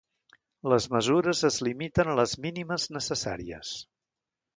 [0.73, 3.75] Les mesures es limiten a les mínimes necessàries.